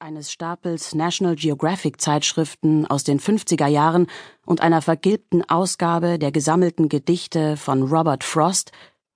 [0.00, 4.06] eines Stapels National Geographic Zeitschriften aus den 50er Jahren
[4.46, 8.72] und einer vergilbten Ausgabe der gesammelten Gedichte von Robert Frost,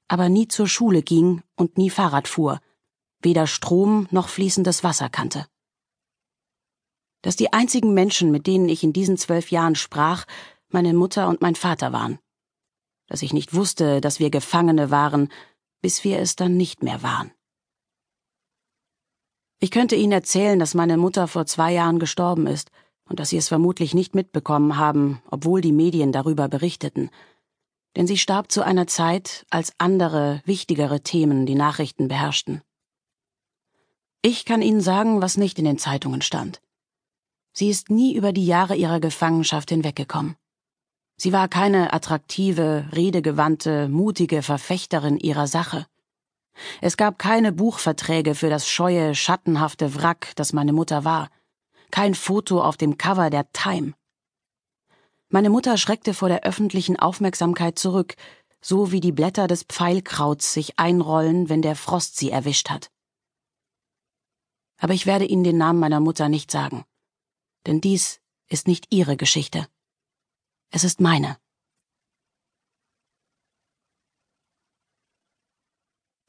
[0.08, 2.60] aber nie zur Schule ging und nie Fahrrad fuhr,
[3.20, 5.46] weder Strom noch fließendes Wasser kannte.
[7.22, 10.24] Dass die einzigen Menschen, mit denen ich in diesen zwölf Jahren sprach,
[10.68, 12.18] meine Mutter und mein Vater waren.
[13.06, 15.28] Dass ich nicht wusste, dass wir Gefangene waren,
[15.80, 17.30] bis wir es dann nicht mehr waren.
[19.62, 22.72] Ich könnte Ihnen erzählen, dass meine Mutter vor zwei Jahren gestorben ist
[23.08, 27.10] und dass Sie es vermutlich nicht mitbekommen haben, obwohl die Medien darüber berichteten.
[27.94, 32.60] Denn sie starb zu einer Zeit, als andere, wichtigere Themen die Nachrichten beherrschten.
[34.20, 36.60] Ich kann Ihnen sagen, was nicht in den Zeitungen stand.
[37.52, 40.34] Sie ist nie über die Jahre ihrer Gefangenschaft hinweggekommen.
[41.16, 45.86] Sie war keine attraktive, redegewandte, mutige Verfechterin ihrer Sache.
[46.80, 51.30] Es gab keine Buchverträge für das scheue, schattenhafte Wrack, das meine Mutter war,
[51.90, 53.94] kein Foto auf dem Cover der Time.
[55.28, 58.16] Meine Mutter schreckte vor der öffentlichen Aufmerksamkeit zurück,
[58.60, 62.90] so wie die Blätter des Pfeilkrauts sich einrollen, wenn der Frost sie erwischt hat.
[64.78, 66.84] Aber ich werde Ihnen den Namen meiner Mutter nicht sagen,
[67.66, 69.66] denn dies ist nicht Ihre Geschichte.
[70.70, 71.36] Es ist meine.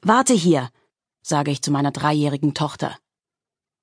[0.06, 0.68] Warte hier,
[1.22, 2.94] sage ich zu meiner dreijährigen Tochter.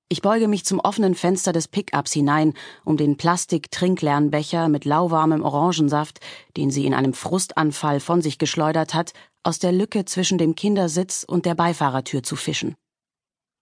[0.08, 6.20] Ich beuge mich zum offenen Fenster des Pickups hinein, um den Plastik-Trinklernbecher mit lauwarmem Orangensaft,
[6.56, 11.24] den sie in einem Frustanfall von sich geschleudert hat, aus der Lücke zwischen dem Kindersitz
[11.26, 12.76] und der Beifahrertür zu fischen.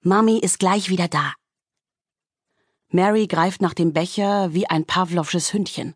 [0.02, 1.32] Mami ist gleich wieder da.
[2.90, 5.94] Mary greift nach dem Becher wie ein Pavlovsches Hündchen.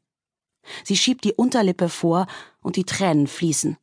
[0.82, 2.26] Sie schiebt die Unterlippe vor
[2.62, 3.76] und die Tränen fließen.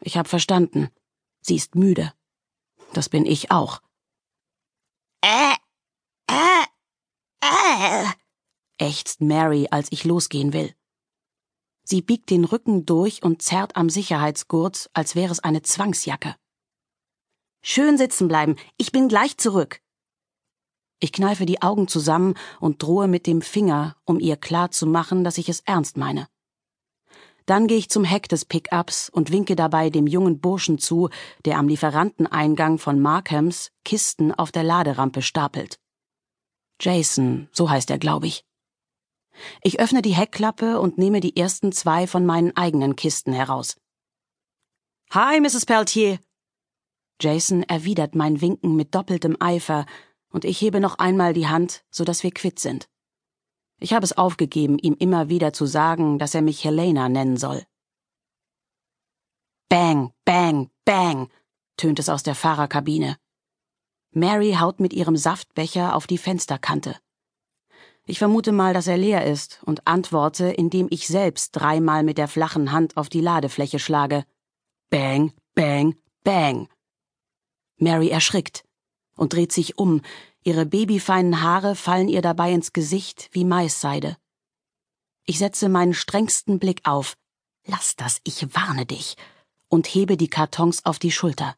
[0.00, 0.90] Ich hab verstanden.
[1.40, 2.12] Sie ist müde.
[2.92, 3.80] Das bin ich auch.
[5.22, 5.54] Äh,
[6.30, 6.64] äh,
[7.40, 8.06] äh,
[8.78, 10.74] ächzt Mary, als ich losgehen will.
[11.82, 16.36] Sie biegt den Rücken durch und zerrt am Sicherheitsgurt, als wäre es eine Zwangsjacke.
[17.62, 19.80] Schön sitzen bleiben, ich bin gleich zurück.
[21.00, 25.24] Ich kneife die Augen zusammen und drohe mit dem Finger, um ihr klar zu machen,
[25.24, 26.28] dass ich es ernst meine.
[27.48, 31.08] Dann gehe ich zum Heck des Pickups und winke dabei dem jungen Burschen zu,
[31.46, 35.80] der am Lieferanteneingang von Markhams Kisten auf der Laderampe stapelt.
[36.78, 38.44] Jason, so heißt er, glaube ich.
[39.62, 43.78] Ich öffne die Heckklappe und nehme die ersten zwei von meinen eigenen Kisten heraus.
[45.12, 45.64] Hi, Mrs.
[45.64, 46.18] Peltier.
[47.18, 49.86] Jason erwidert mein Winken mit doppeltem Eifer,
[50.28, 52.90] und ich hebe noch einmal die Hand, so dass wir quitt sind.
[53.80, 57.64] Ich habe es aufgegeben, ihm immer wieder zu sagen, dass er mich Helena nennen soll.
[59.68, 61.30] Bang, bang, bang,
[61.76, 63.16] tönt es aus der Fahrerkabine.
[64.12, 66.96] Mary haut mit ihrem Saftbecher auf die Fensterkante.
[68.06, 72.26] Ich vermute mal, dass er leer ist und antworte, indem ich selbst dreimal mit der
[72.26, 74.24] flachen Hand auf die Ladefläche schlage.
[74.88, 76.68] Bang, bang, bang.
[77.76, 78.64] Mary erschrickt
[79.14, 80.00] und dreht sich um,
[80.44, 84.16] Ihre babyfeinen Haare fallen ihr dabei ins Gesicht wie Maisseide.
[85.24, 87.16] Ich setze meinen strengsten Blick auf.
[87.66, 89.16] Lass das, ich warne dich,
[89.68, 91.54] und hebe die Kartons auf die Schulter.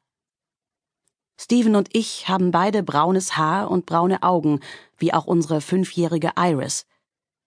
[1.40, 4.60] Steven und ich haben beide braunes Haar und braune Augen,
[4.98, 6.84] wie auch unsere fünfjährige Iris.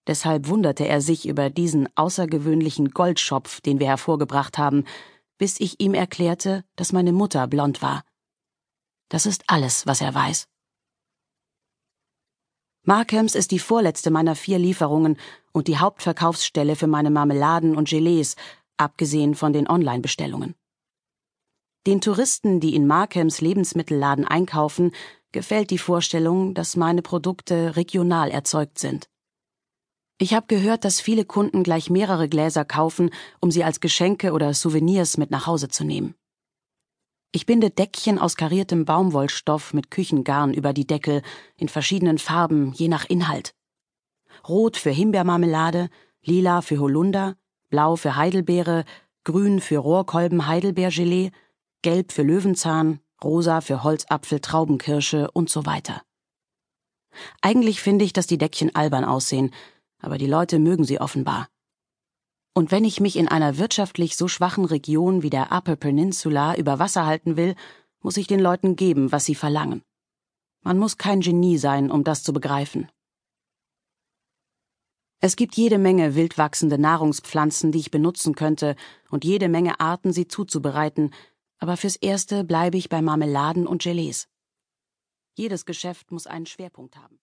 [0.08, 4.86] Deshalb wunderte er sich über diesen außergewöhnlichen Goldschopf, den wir hervorgebracht haben,
[5.38, 8.04] bis ich ihm erklärte, dass meine Mutter blond war.
[9.10, 10.48] Das ist alles, was er weiß.
[12.86, 15.18] Markhams ist die vorletzte meiner vier Lieferungen
[15.54, 18.36] und die Hauptverkaufsstelle für meine Marmeladen und Gelees,
[18.76, 20.56] abgesehen von den Online-Bestellungen.
[21.88, 24.92] Den Touristen, die in Markhams Lebensmittelladen einkaufen,
[25.32, 29.08] gefällt die Vorstellung, dass meine Produkte regional erzeugt sind.
[30.18, 34.54] Ich habe gehört, dass viele Kunden gleich mehrere Gläser kaufen, um sie als Geschenke oder
[34.54, 36.16] Souvenirs mit nach Hause zu nehmen.
[37.36, 41.24] Ich binde Deckchen aus kariertem Baumwollstoff mit Küchengarn über die Deckel
[41.58, 43.56] in verschiedenen Farben, je nach Inhalt.
[44.48, 45.90] Rot für Himbeermarmelade,
[46.22, 47.36] lila für Holunder,
[47.72, 48.86] blau für Heidelbeere,
[49.24, 51.32] grün für Rohrkolben Heidelbeergelee,
[51.82, 56.04] gelb für Löwenzahn, rosa für Holzapfel Traubenkirsche und so weiter.
[57.42, 59.50] Eigentlich finde ich, dass die Deckchen albern aussehen,
[60.00, 61.48] aber die Leute mögen sie offenbar.
[62.54, 66.78] Und wenn ich mich in einer wirtschaftlich so schwachen Region wie der Upper Peninsula über
[66.78, 67.56] Wasser halten will,
[68.02, 69.82] muss ich den Leuten geben, was sie verlangen.
[70.62, 72.90] Man muss kein Genie sein, um das zu begreifen.
[75.20, 78.76] Es gibt jede Menge wild wachsende Nahrungspflanzen, die ich benutzen könnte,
[79.10, 81.12] und jede Menge Arten, sie zuzubereiten,
[81.60, 84.28] aber fürs Erste bleibe ich bei Marmeladen und Gelees.
[85.36, 87.12] Jedes Geschäft muss einen Schwerpunkt haben.